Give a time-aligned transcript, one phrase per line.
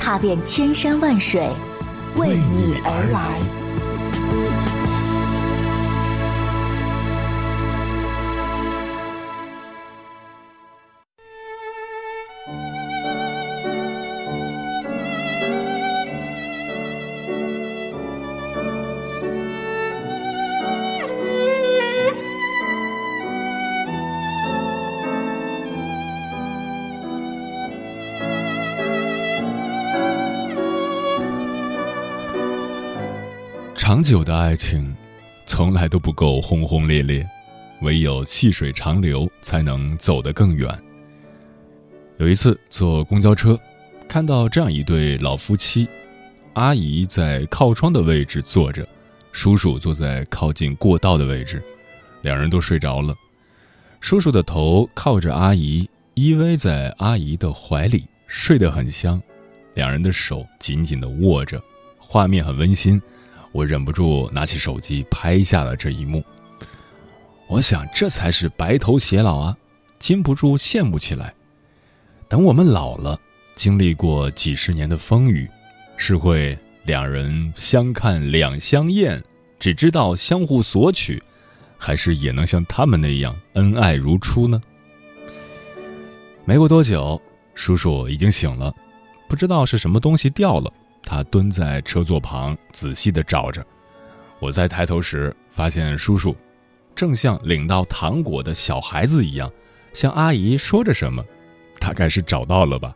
[0.00, 1.46] 踏遍千山万水，
[2.16, 3.59] 为你而来。
[33.90, 34.86] 长久的爱情，
[35.46, 37.28] 从来都不够轰轰烈烈，
[37.80, 40.72] 唯有细水长流，才能走得更远。
[42.18, 43.58] 有一次坐公交车，
[44.06, 45.88] 看到这样一对老夫妻，
[46.52, 48.86] 阿姨在靠窗的位置坐着，
[49.32, 51.60] 叔叔坐在靠近过道的位置，
[52.22, 53.12] 两人都睡着了。
[54.00, 59.20] 叔叔的头靠着阿姨，依偎在阿姨的怀里，睡得很香，
[59.74, 61.60] 两人的手紧紧地握着，
[61.98, 63.02] 画面很温馨。
[63.52, 66.24] 我忍不住拿起手机拍下了这一幕。
[67.48, 69.56] 我想，这才是白头偕老啊，
[69.98, 71.34] 禁不住羡慕起来。
[72.28, 73.18] 等我们老了，
[73.54, 75.50] 经历过几十年的风雨，
[75.96, 79.20] 是会两人相看两相厌，
[79.58, 81.20] 只知道相互索取，
[81.76, 84.62] 还是也能像他们那样恩爱如初呢？
[86.44, 87.20] 没过多久，
[87.56, 88.72] 叔叔已经醒了，
[89.28, 90.72] 不知道是什么东西掉了。
[91.10, 93.66] 他蹲在车座旁，仔细地找着。
[94.38, 96.36] 我在抬头时，发现叔叔
[96.94, 99.50] 正像领到糖果的小孩子一样，
[99.92, 101.20] 向阿姨说着什么，
[101.80, 102.94] 大概是找到了吧。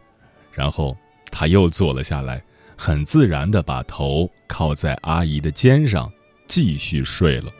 [0.53, 0.97] 然后
[1.29, 2.41] 他又坐了下来，
[2.79, 6.09] 很自然地把头靠在阿姨的肩上，
[6.47, 7.51] 继续睡了。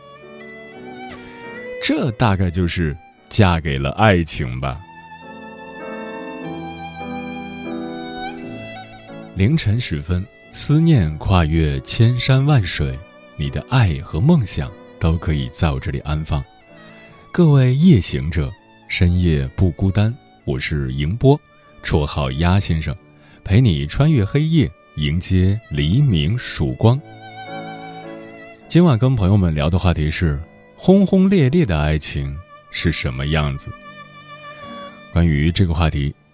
[1.83, 2.97] 这大概就是
[3.29, 4.81] 嫁给了爱情吧。
[9.35, 10.25] 凌晨时分。
[10.57, 12.97] 思念跨越千山万水，
[13.37, 14.71] 你的爱和梦想
[15.01, 16.43] 都可以在我这里安放。
[17.33, 18.53] 各位夜行者，
[18.89, 20.17] 深夜不孤单。
[20.45, 21.39] 我是迎波，
[21.83, 22.97] 绰号鸭先生，
[23.43, 27.01] 陪你穿越黑夜，迎接黎明曙光。
[28.69, 30.41] 今晚跟朋友们聊的话题是：
[30.77, 32.33] 轰轰烈烈的爱情
[32.71, 33.73] 是什么样子？
[35.13, 36.15] 关于这个话题。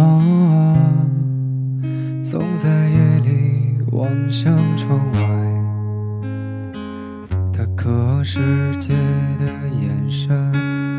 [0.00, 1.06] 啊
[2.22, 5.20] 总在夜里望向窗外
[7.52, 8.94] 他渴望世界
[9.38, 9.44] 的
[9.82, 10.30] 眼神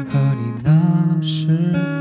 [0.05, 2.00] 和你那时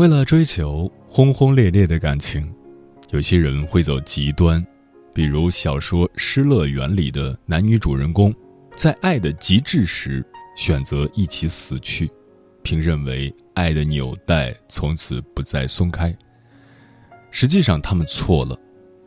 [0.00, 2.50] 为了追求轰轰烈烈的感情，
[3.10, 4.66] 有些人会走极端，
[5.12, 8.34] 比如小说《失乐园》里的男女主人公，
[8.74, 10.24] 在爱的极致时
[10.56, 12.10] 选择一起死去，
[12.62, 16.16] 并认为爱的纽带从此不再松开。
[17.30, 18.58] 实际上，他们错了，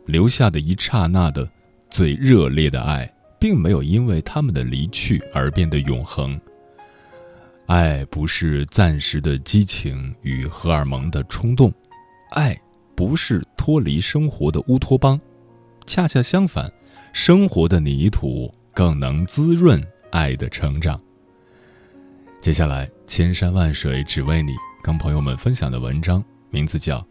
[0.06, 1.50] 留下的一刹那的
[1.90, 6.40] 最热烈的爱，并没有因为他们的离去而变得永恒。
[7.66, 11.72] 爱不是暂时的激情与荷尔蒙的冲动，
[12.32, 12.54] 爱
[12.94, 15.18] 不是脱离生活的乌托邦，
[15.86, 16.70] 恰恰相反，
[17.14, 21.00] 生活的泥土更能滋润爱的成长。
[22.42, 24.52] 接下来，千山万水只为你，
[24.82, 26.98] 跟朋友们分享的文章名字叫《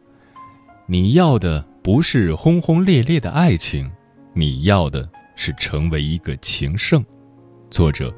[0.85, 3.91] 你要的不是轰轰烈烈的爱情，
[4.33, 7.01] 你要的是成为一个情圣》，
[7.71, 8.13] 作者。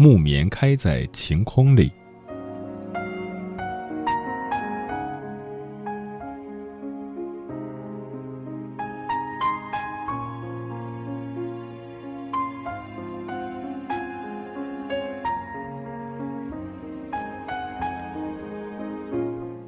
[0.00, 1.90] 木棉开在晴空里。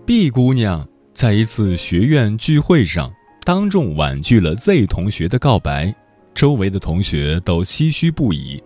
[0.07, 3.13] B 姑娘在一次学院聚会上，
[3.45, 5.93] 当众婉拒了 Z 同学的告白，
[6.33, 8.63] 周围的同学都唏嘘不已。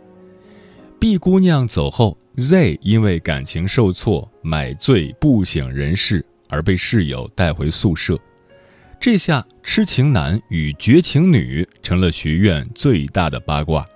[0.99, 8.19] B 姑娘走后，Z 因为感情受挫，买醉不省人事，而被室友带回宿舍。
[8.99, 13.87] 这下痴情男与绝情女成了学院最大的八卦。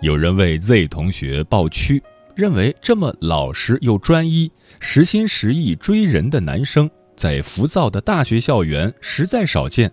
[0.00, 2.02] 有人为 Z 同学抱屈，
[2.34, 9.92] 认为这么老实又专一、实心实意追人的男生，在浮躁的大学校园实在少见。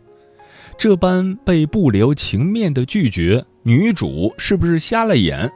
[0.79, 5.51] 这般被不留情面的拒绝，女主是不是瞎了眼？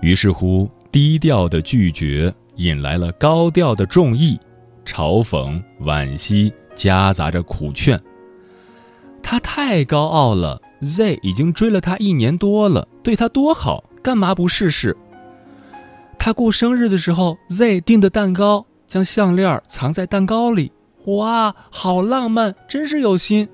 [0.00, 4.38] 于是乎，低调的拒绝引来了高调的众议，
[4.84, 8.00] 嘲讽、惋惜夹杂着苦劝。
[9.22, 14.96] 他太高傲了，Z 已经追了他一年多了，对他多好，干嘛不试试？
[16.18, 20.72] 他过生日的时候，Z 订的蛋糕，将项链藏在蛋糕里，
[21.04, 23.48] 哇，好浪漫，真是有心。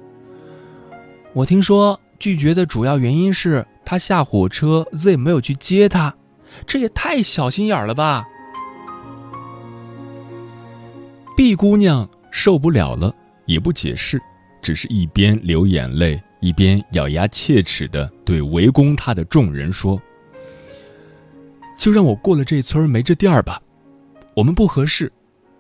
[1.33, 6.15] 我听说拒绝的主要原因是他下火车，Z 没有去接他。
[6.67, 8.27] 这也太小心眼了吧
[11.37, 14.21] 毕姑娘受不了了，也不解释，
[14.63, 20.01] 只是一边流眼泪，一边咬牙切齿的对围攻她的众人说
[21.79, 23.61] ：“就让我过了这村没这店吧，
[24.35, 25.13] 我们不合适。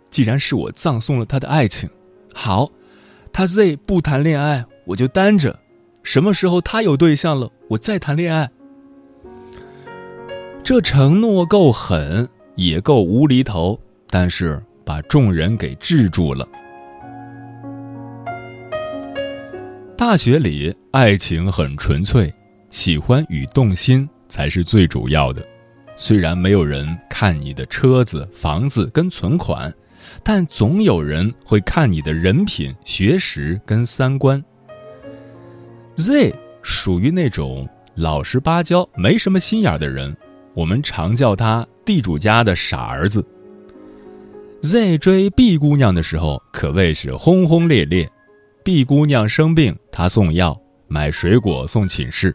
[0.09, 1.90] 既然是我葬送了他的爱情，
[2.33, 2.71] 好，
[3.31, 5.59] 他 Z 不谈恋爱，我就单着。
[6.02, 8.50] 什么时候他有对象了，我再谈恋爱。”
[10.66, 16.44] 这承诺够狠，也够无厘头，但是把众人给制住了。
[19.96, 22.35] 大学里，爱情很纯粹，
[22.68, 25.40] 喜欢与动心才是最主要的。
[25.94, 29.73] 虽然没有人看你的车子、房子跟存款，
[30.25, 34.44] 但总有人会看你的人品、学识跟三观。
[35.94, 40.14] Z 属于那种老实巴交、没什么心眼的人，
[40.56, 43.22] 我们常叫他地主家的傻儿子。
[44.62, 48.10] Z 追 B 姑娘的时候可谓是轰轰烈烈
[48.64, 50.58] ，B 姑娘生病，他送药，
[50.88, 52.34] 买水果送寝室，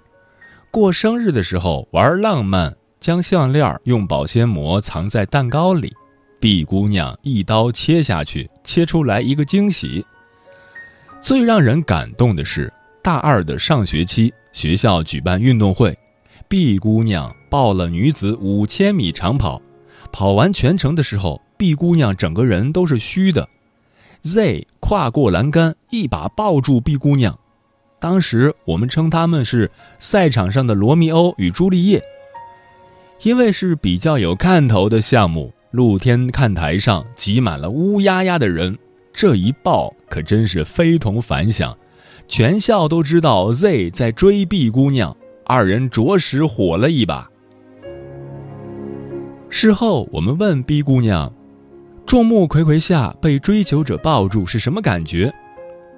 [0.69, 2.73] 过生日的时候玩浪漫。
[2.99, 5.91] 将项链用保鲜膜藏在蛋糕里
[6.39, 10.05] ，B 姑娘一刀切下去，切出来一个惊喜。
[11.19, 15.97] 最让人感动的是，大二的上学期，学校举办运动会
[16.47, 19.61] ，B 姑娘报了女子五千米长跑，
[20.09, 23.49] 跑完全程的时候，B 姑娘整个人都是虚的
[24.21, 27.37] ，Z 跨过栏杆，一把抱住 B 姑娘，
[27.99, 32.01] 当时我们称他们是赛场上的罗密欧与朱丽叶。
[33.23, 38.77] 因为是比较有看头的项目，露天看台上挤满了乌压压的人，
[39.11, 41.77] 这一抱可真是非同凡响，
[42.29, 47.29] 全校都知道 Z 在追 B 姑娘，二人着实火了一把。
[49.53, 51.31] 事后我们问 B 姑娘，
[52.05, 55.31] 众目睽睽下被追求者抱住是什么感觉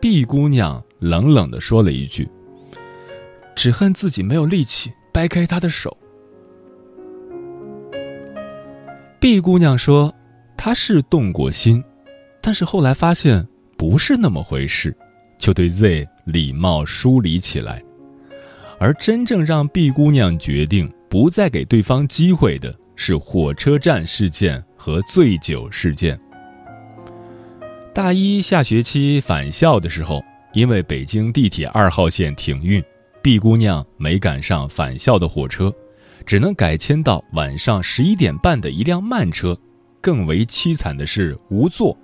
[0.01, 2.27] ？B 姑娘冷冷地说了一句
[3.55, 5.95] ：“只恨自己没有力气掰开他的手。”
[9.21, 10.11] B 姑娘说
[10.57, 11.81] ：“她是动过心，
[12.41, 14.97] 但是后来发现不是那么回事，
[15.37, 17.83] 就对 Z 礼貌疏离起来。
[18.79, 26.19] 而真正让 B 姑娘决定不再给对方机会的是火车站事件和醉酒事件。
[27.93, 30.23] 大一下学期返校的时候，
[30.53, 32.83] 因为北京地铁二号线停运
[33.21, 35.73] ，B 姑娘没赶上返校的火车。”
[36.25, 39.59] 只能改签到晚上十一点半的一辆慢车，
[39.99, 41.97] 更为凄惨的是无座。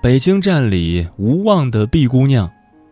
[0.00, 2.48] 北京站里无望的 B 姑娘，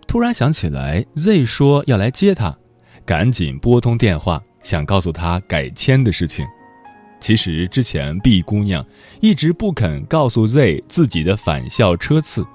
[0.09, 2.59] 突然想起来 Z 说要来接她，
[3.05, 6.47] 赶紧拨通电话，想告诉他改签的事情。
[7.19, 8.85] 其实之前 B 姑娘
[9.21, 12.47] 一直不肯告诉 Z 自己的返校车次，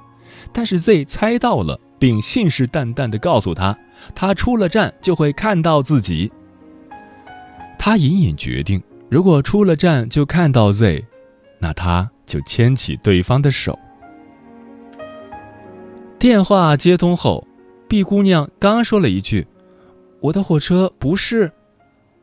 [0.52, 3.78] 但是 Z 猜到了，并信誓旦旦地告诉他，
[4.16, 6.32] 他出了站就会看到自己。
[7.78, 11.06] 他隐隐决定，如果出了站就看到 Z，
[11.60, 13.78] 那他就牵起对方的手。
[16.18, 17.48] 电话接通后
[17.88, 19.46] ，B 姑娘刚说了一句
[20.26, 21.52] ：“我的火车不是。”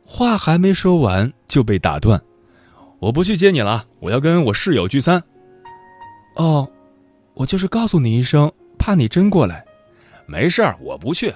[0.05, 2.21] 话还没说完就被打断
[2.99, 5.23] ：“我不去接你了，我要跟我室友聚餐。”
[6.37, 6.69] 哦，
[7.35, 9.65] 我就是告诉你一声，怕你真过来。
[10.27, 11.33] 没事儿，我不去。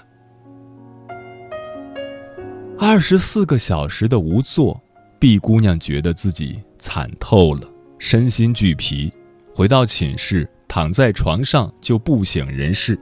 [2.79, 4.79] 二十四个小时的无座
[5.19, 7.69] 毕姑娘觉得自己惨透了，
[7.99, 9.13] 身心俱疲。
[9.55, 12.99] 回到寝室，躺在床上就不省人事。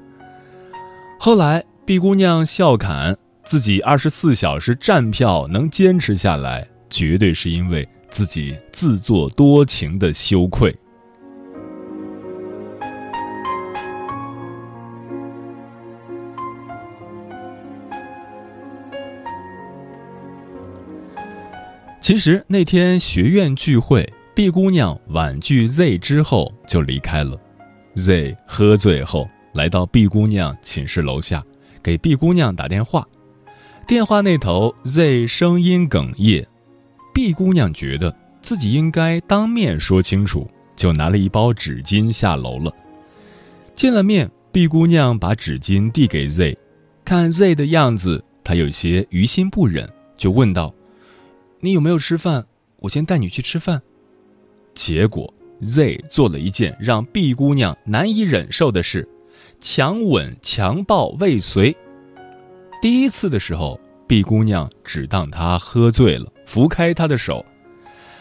[1.18, 10.74] 后来毕姑娘笑侃自己二十四小时站票能坚持下来，绝对是因为自己自作多情的羞愧。
[22.00, 27.38] 其实那天学院聚会，B 姑娘婉拒 Z 之后就离开了。
[27.94, 31.44] Z 喝醉后来到 B 姑娘寝室楼下，
[31.82, 33.06] 给 B 姑娘打电话。
[33.86, 36.46] 电话那头 Z 声音哽咽
[37.12, 42.72] ，B 姑娘觉得自己应该当面说清楚，就拿了一包纸巾下楼了。
[43.74, 46.56] 见了面，B 姑娘把纸巾递给 Z，
[47.04, 49.86] 看 Z 的样子，她有些于心不忍，
[50.16, 50.72] 就问道。
[51.60, 52.46] 你有没有吃饭？
[52.80, 53.82] 我先带你去吃饭。
[54.72, 59.06] 结果 Z 做了一件让 B 姑娘难以忍受的事，
[59.60, 61.76] 强吻、强暴未遂。
[62.80, 67.44] 第一次的时候，B 姑娘只当他喝醉了，扶开他的手，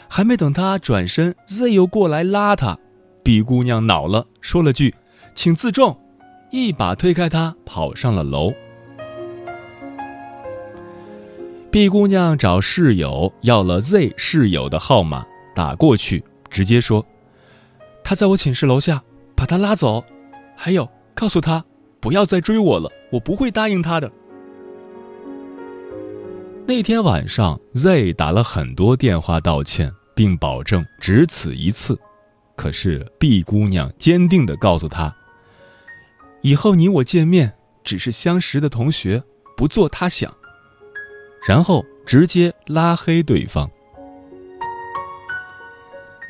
[0.09, 2.77] 还没等他转身，Z 又过来拉他。
[3.23, 4.95] B 姑娘恼了，说了句
[5.35, 5.97] ：“请自重”，
[6.49, 8.53] 一把推开他，跑上了楼。
[11.69, 17.05] B 姑娘找室友要了 Z 室友的号码，打过去，直接说
[18.03, 19.03] ：“他在我寝室楼下，
[19.35, 20.03] 把他拉走。
[20.55, 21.65] 还有，告诉他
[21.99, 24.09] 不要再追我了，我不会答应他的。”
[26.65, 31.99] 那天晚上，Z 打了很多电话道歉，并保证只此一次。
[32.55, 35.13] 可是 B 姑娘坚定地告诉他
[36.41, 37.53] ：“以后你我见面
[37.83, 39.21] 只是相识的同学，
[39.57, 40.33] 不做他想。”
[41.45, 43.69] 然后直接拉黑对方。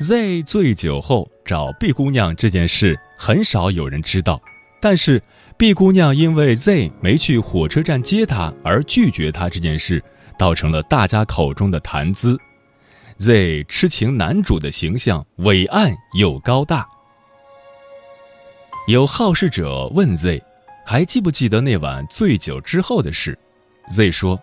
[0.00, 4.42] Z 醉酒后找 B 姑娘这件事很少有人知道，
[4.80, 5.22] 但是
[5.56, 10.02] B 姑娘因为 Z 没去火车站接她而拒绝他这件事，
[10.38, 12.38] 倒成了大家口中的谈资。
[13.18, 16.86] Z 痴情男主的形象伟岸又高大。
[18.88, 20.42] 有好事者问 Z，
[20.84, 23.38] 还记不记得那晚醉酒之后的事
[23.88, 24.40] ？Z 说：“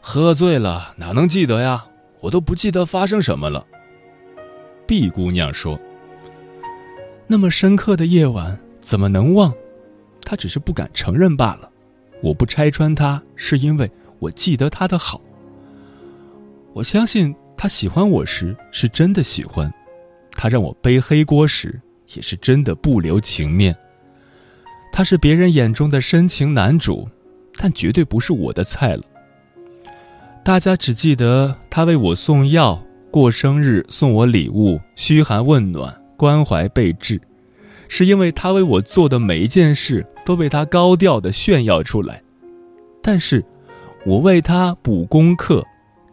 [0.00, 1.84] 喝醉了哪能记得呀？
[2.20, 3.66] 我都不记得发生什么了。”
[4.86, 5.78] B 姑娘说
[7.28, 9.54] ：“那么深刻的夜晚怎么能忘？
[10.22, 11.70] 他只是不敢承认罢了。
[12.22, 15.20] 我不拆穿他，是因为我记得他的好。
[16.72, 19.72] 我相信他喜欢我时是真的喜欢，
[20.32, 21.80] 他让我背黑锅时
[22.14, 23.76] 也是真的不留情面。
[24.92, 27.08] 他是别人眼中的深情男主，
[27.56, 29.02] 但绝对不是我的菜了。
[30.44, 32.80] 大家只记得他为我送药。”
[33.14, 37.20] 过生日送我礼物，嘘寒问暖，关怀备至，
[37.86, 42.20] 是因为他为我做的每一件事都被他高调的炫耀出来。
[43.00, 43.44] 但是，
[44.06, 45.64] 我为他补功课，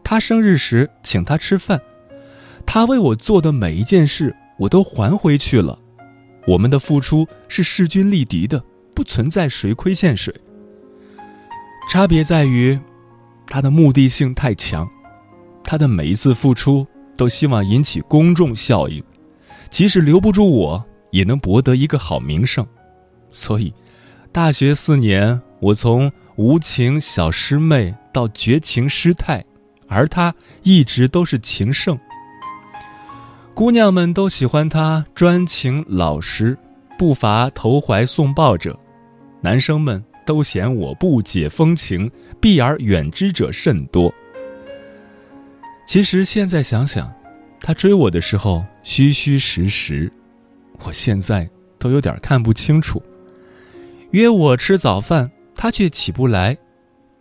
[0.04, 1.80] 他生日时请他吃饭，
[2.66, 5.78] 他为我做的每一件事我都还回去了。
[6.48, 8.64] 我们的付出是势均力敌的，
[8.96, 10.34] 不存在谁亏欠谁。
[11.90, 12.80] 差别在于，
[13.48, 14.90] 他的目的性太强。
[15.64, 19.04] 他的每一次付出都希望引起公众效应，
[19.70, 22.66] 即使留不住我，也能博得一个好名声。
[23.32, 23.74] 所以，
[24.32, 29.46] 大学四年，我从无情小师妹到绝情师太，
[29.88, 30.34] 而他
[30.64, 31.96] 一直都是情圣。
[33.54, 36.58] 姑娘们都喜欢他专情老实，
[36.98, 38.72] 不乏投怀送抱者；
[39.40, 44.12] 男生们都嫌我不解风情，避而远之者甚多。
[45.86, 47.14] 其实现在想想，
[47.60, 50.12] 他追我的时候虚虚实实，
[50.80, 53.00] 我现在都有点看不清楚。
[54.10, 55.30] 约我吃早饭，
[55.62, 56.56] 他却起不来；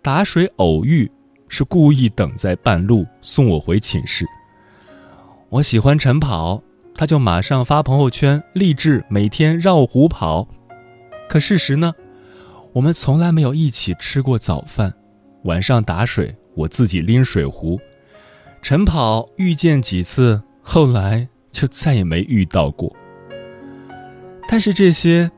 [0.01, 1.13] 打水偶遇，
[1.47, 4.25] 是故意等在半路送我回寝室。
[5.51, 6.63] 我喜欢晨跑，
[6.95, 10.49] 他就马上发朋友圈励志每天绕湖跑。
[11.29, 11.93] 可事实呢？
[12.73, 14.91] 我们从来没有一起吃过早饭。
[15.43, 17.79] 晚上打水，我自己拎水壶。
[18.63, 22.91] 晨跑遇见几次，后来就再也没遇到过。
[24.49, 25.31] 但是这些，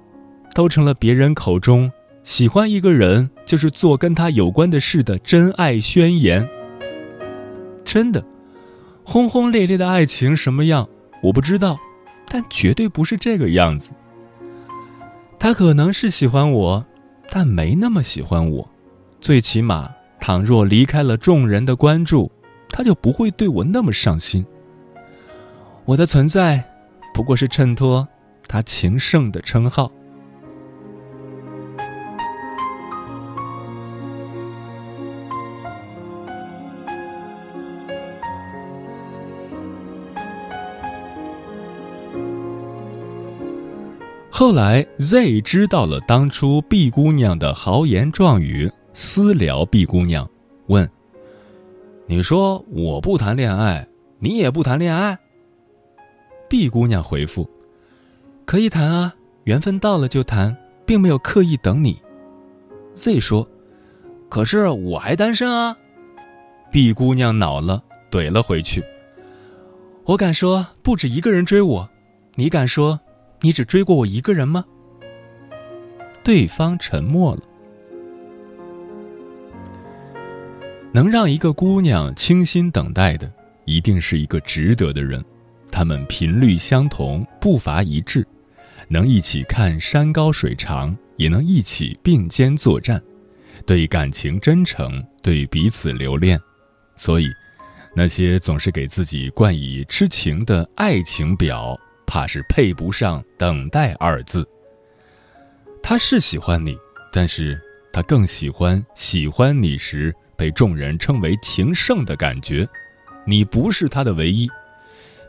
[0.55, 1.91] 都成了别人口中
[2.25, 6.49] 喜欢一个人就是做跟他有关的事的真爱宣言。
[7.85, 8.25] 真的，
[9.05, 10.89] 轰轰烈烈的爱情什么样
[11.23, 11.79] 我不知道，
[12.29, 13.93] 但绝对不是这个样子。
[15.39, 16.85] 他可能是喜欢我，
[17.31, 18.69] 但没那么喜欢我。
[19.21, 22.31] 最起码，倘若离开了众人的关注。
[22.75, 24.43] 他就不会对我那么上心。
[25.85, 26.65] 我的存在，
[27.13, 28.09] 不过是衬托
[28.49, 29.93] 他情圣的称号。
[44.43, 50.29] 后来，Z 知道了当初 B 姑娘的豪言壮语，私聊 B 姑娘，
[50.67, 50.91] 问。
[52.09, 53.87] 你说我不谈恋爱，
[54.19, 55.17] 你也不谈恋爱。
[56.49, 57.49] B 姑娘回复
[58.45, 62.03] ：“可以谈啊，缘分到了就谈，并没有刻意等你。
[62.95, 63.49] ”Z 说
[64.29, 65.77] ：“可是我还单身啊。
[66.73, 68.83] ”B 姑娘恼了，怼了回去
[70.03, 71.89] ：“我敢说不止一个人追我，
[72.35, 72.99] 你敢说
[73.43, 74.65] 你只追过我一个人吗？”
[76.25, 77.43] 对方沉默了。
[80.93, 83.33] 能让一个姑娘倾心等待的，
[83.65, 85.25] 一定是一个值得的人。
[85.71, 88.27] 他们频率相同，步伐一致，
[88.89, 93.03] 能一起看山高水长，也能一起并肩作战，
[93.65, 96.39] 对感情真诚，对彼此留恋。
[96.95, 97.27] 所以，
[97.97, 101.75] 那些总是给自己冠以痴情的爱情表，
[102.13, 104.47] 怕是配不上“等待”二字。
[105.83, 106.77] 他是喜欢你，
[107.11, 107.59] 但是
[107.91, 110.15] 他更喜欢喜欢你时。
[110.37, 112.69] 被众人称为情圣的感觉，
[113.25, 114.47] 你不是他的唯一，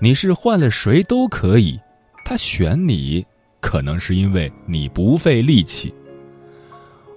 [0.01, 1.79] 你是换了谁都可以，
[2.25, 3.25] 他选你，
[3.61, 5.93] 可能是因为你不费力气。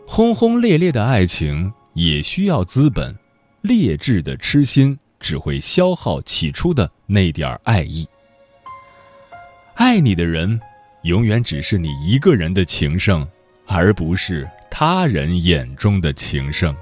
[0.06, 3.18] 轰轰烈烈的爱情也需要资本，
[3.62, 8.06] 劣质的痴心只会消耗起初的那点爱意。
[9.76, 10.58] 爱你的人
[11.02, 13.28] 永远只是你一个人的情圣
[13.66, 16.74] 而不是他人眼中的情圣。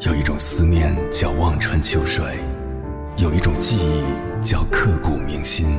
[0.00, 2.24] 有一种思念叫望穿秋水
[3.18, 5.78] 有一种记忆叫刻骨铭心。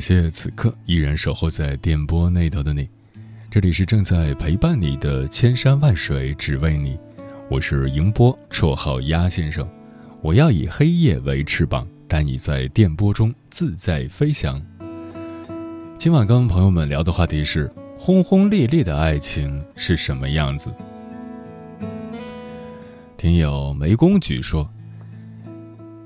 [0.00, 2.88] 感谢此刻依然守候在电波那头的你，
[3.50, 6.98] 这里是正在陪伴你的千山万水只为你，
[7.50, 9.68] 我是迎波，绰号鸭先生。
[10.22, 14.58] 我要以黑夜为翅膀，带你在电波中自在飞翔。
[15.98, 20.72] 今晚跟朋友们聊的话题是：轰轰烈烈的爱情是什么样子？
[23.18, 24.66] 听友梅公举说，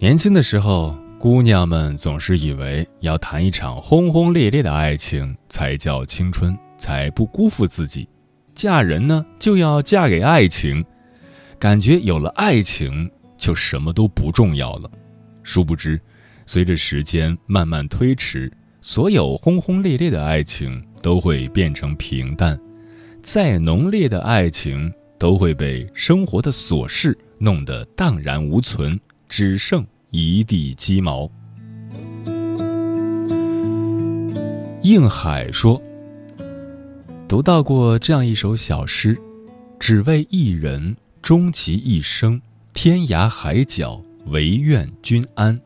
[0.00, 0.98] 年轻的时候。
[1.24, 8.06] 姑娘们总是以为要谈一场轰轰烈烈的爱情才叫青春，才不辜负自己。
[8.54, 10.84] 嫁人呢，就要嫁给爱情，
[11.58, 14.90] 感觉有了爱情就什么都不重要了。
[15.42, 15.98] 殊不知，
[16.44, 22.60] 随着时间慢慢推迟，所有轰轰烈烈的爱情都会变成平淡，
[23.22, 29.82] 再浓烈的爱情都会被生活的琐事弄得荡然无存，只剩。
[30.16, 31.28] 一地鸡毛。
[34.84, 35.82] 应海说
[37.26, 39.18] ：“读到过这样一首小诗，
[39.80, 42.40] 只为一人，终其一生，
[42.72, 45.60] 天涯海角，唯愿君安。”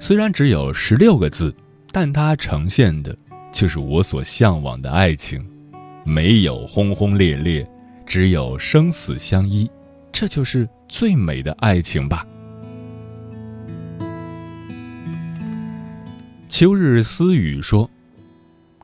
[0.00, 1.54] 虽然只有十六个字，
[1.92, 3.16] 但它呈现的
[3.52, 5.46] 就是我所向往的爱情。
[6.04, 7.64] 没有轰轰烈烈，
[8.04, 9.70] 只有生死相依，
[10.10, 12.26] 这就是最美的爱情吧。
[16.58, 17.88] 秋日私语说：“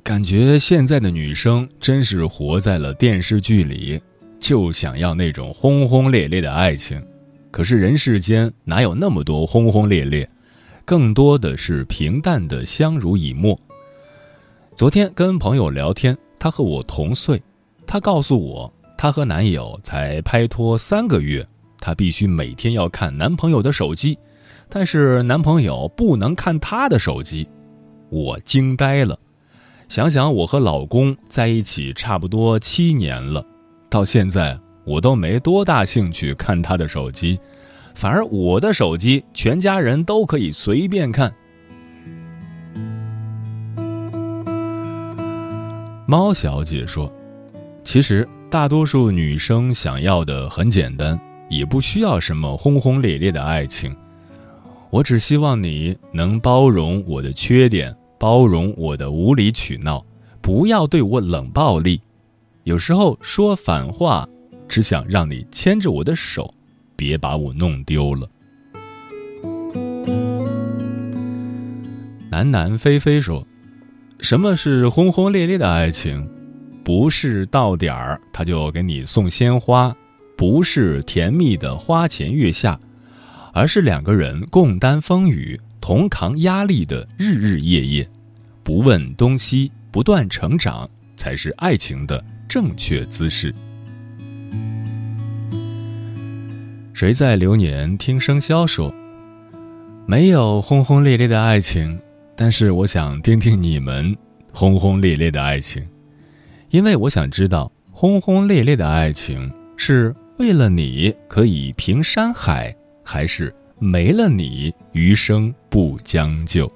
[0.04, 4.00] 感觉现在的女生真是活在了电视剧里，
[4.38, 7.04] 就想要那种轰轰烈烈的爱情。
[7.50, 10.30] 可是人世间哪有那么多轰轰烈烈？
[10.84, 13.58] 更多的是平淡的相濡以沫。”
[14.76, 17.42] 昨天跟朋友聊天，她和我同岁，
[17.84, 21.44] 她告诉我，她和男友才拍拖三个月，
[21.80, 24.16] 她必须每天要看男朋友的手机，
[24.68, 27.48] 但是男朋友不能看她的手机。
[28.14, 29.18] 我惊呆了，
[29.88, 33.44] 想想我和老公在一起差不多七年了，
[33.90, 37.36] 到现在我都没多大兴趣看他的手机，
[37.92, 41.34] 反而我的手机全家人都可以随便看。
[46.06, 47.12] 猫小姐说
[47.82, 51.18] ：“其实大多数女生想要的很简单，
[51.50, 53.92] 也不需要什么轰轰烈烈的爱情，
[54.90, 57.92] 我只希望你能包容我的缺点。”
[58.24, 60.02] 包容我的无理取闹，
[60.40, 62.00] 不要对我冷暴力。
[62.62, 64.26] 有时候说反话，
[64.66, 66.54] 只想让你牵着我的手，
[66.96, 68.26] 别把我弄丢了。
[72.30, 73.46] 南南飞飞说
[74.20, 76.26] ：“什么是轰轰烈烈的爱情？
[76.82, 79.94] 不是到点儿他就给你送鲜花，
[80.34, 82.80] 不是甜蜜的花前月下，
[83.52, 88.08] 而是两个人共担风雨、同扛压力的日日夜夜。”
[88.64, 93.54] 不问东西，不断成长，才是爱情的正确姿势。
[96.94, 98.92] 谁在流年听生肖说，
[100.06, 102.00] 没有轰轰烈烈的爱情，
[102.34, 104.16] 但是我想听听你们
[104.50, 105.86] 轰轰烈烈的爱情，
[106.70, 112.74] 因为我想知道，轰轰烈烈的爱情是为了你可以平山海，
[113.04, 116.72] 还是没了你余生不将就。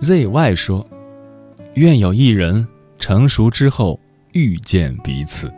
[0.00, 0.88] ZY 说
[1.74, 2.64] ：“愿有一人
[3.00, 3.98] 成熟之后
[4.32, 5.52] 遇见彼此。”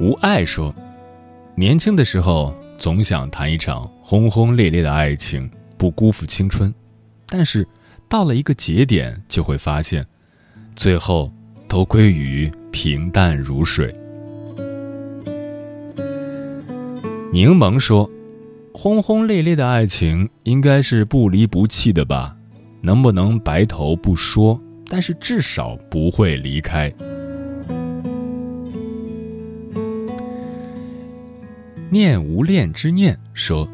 [0.00, 0.74] 无爱说
[1.54, 6.72] ：“年轻的时候总想谈一场轰轰烈烈的爱情，不辜负青春，
[7.26, 7.68] 但是
[8.08, 10.06] 到了一个节点，就会发现，
[10.74, 11.30] 最后
[11.68, 13.94] 都归于平淡如水。”
[17.30, 18.10] 柠檬说。
[18.72, 22.36] 轰轰烈烈的爱情应该是不离不弃的吧？
[22.80, 26.92] 能不能白头不说，但是至少不会离开。
[31.90, 33.68] 念无恋之念说，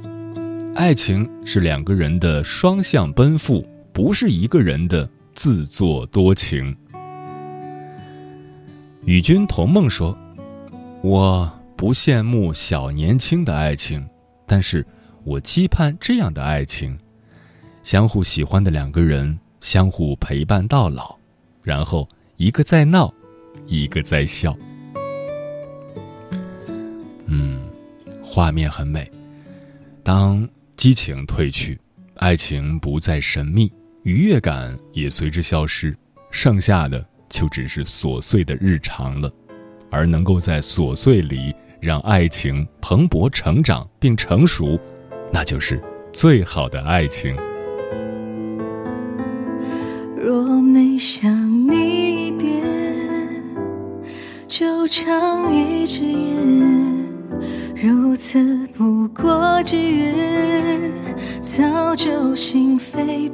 [0.74, 6.74] 爱情是两个人的双向奔赴，不是一个人的自作多情。
[9.04, 10.16] 与君同梦说
[11.02, 14.02] ：“我不羡慕小年轻的爱情，
[14.55, 14.87] 但是
[15.25, 16.97] 我期盼这样的爱情：
[17.83, 21.19] 相互喜欢的两个人，相互陪伴到老，
[21.61, 23.12] 然后一个在闹，
[23.67, 24.57] 一个在笑。”
[27.27, 27.59] 嗯，
[28.23, 29.11] 画面很美。
[30.05, 31.77] 当激情褪去，
[32.14, 33.73] 爱情不再神秘，
[34.05, 35.97] 愉悦感也随之消失，
[36.31, 37.05] 剩下的。
[37.29, 39.33] 就只是琐碎的日常了，
[39.90, 41.53] 而能够在琐碎里
[41.85, 44.81] 让爱情蓬勃成长并成熟，
[45.31, 45.79] 那就是
[46.14, 47.37] 最好的爱情。
[50.16, 51.31] 若没想
[51.70, 52.64] 你一遍，
[54.47, 57.07] 就唱一支烟，
[57.77, 60.90] 如此不过几月，
[61.42, 63.31] 早就心扉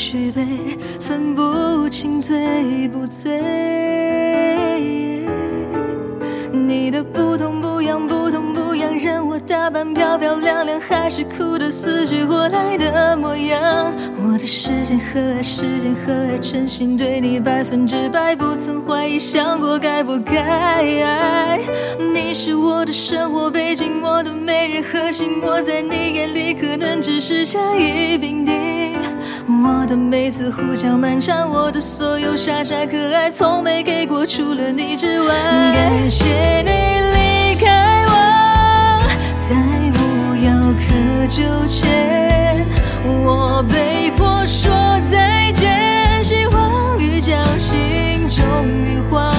[0.00, 0.42] 疯狂续杯，
[0.98, 3.38] 分不清醉不醉。
[6.52, 13.94] 你的不痛不痒，不痛不痒，任我打扮漂漂亮亮，还是哭得死去活来的模样。
[14.24, 21.60] 我的时间和爱，时间和爱，真心对你百分之百，不曾怀疑，想过该不该。
[22.14, 28.69] 你是我的生活背景，我的每日核心，我在你眼里可能只是甲乙丙丁。
[29.62, 35.34] 我的每次胡搅蛮缠，我的所有傻傻可爱，从没给过除了你之外。
[35.74, 39.02] 感谢你离开我，
[39.48, 39.54] 再
[39.96, 42.64] 无药可救前，
[43.22, 44.72] 我被迫说
[45.10, 49.30] 再见，希望雨将心终于化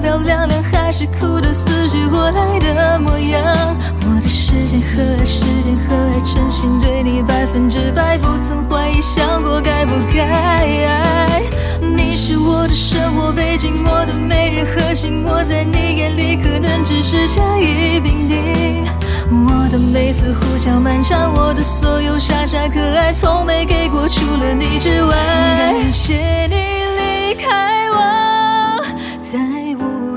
[0.00, 3.76] 漂亮亮，还是哭得死去活来的模样。
[4.06, 11.42] 我的时间和爱，时间和爱，真心对你百分之百，不曾怀疑，想过该不该。
[11.80, 18.84] 你是我的生活背景，我的每日核心，我在你眼里可能只是甲乙丙丁。
[19.30, 25.14] 我的每次胡搅蛮缠，我的所有傻傻可爱，从没给过除了你之外。
[25.14, 26.73] 感谢你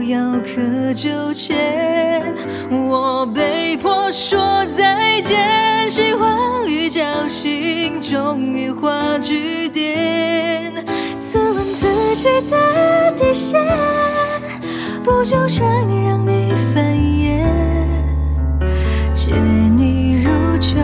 [0.07, 2.33] 在无药可就前，
[2.71, 10.73] 我被迫说再见，希望与侥幸终于化句点。
[11.19, 13.61] 自问自己的底线，
[15.03, 16.85] 不纠缠让你烦
[17.19, 17.45] 厌。
[19.13, 19.35] 见
[19.77, 20.77] 你如酒，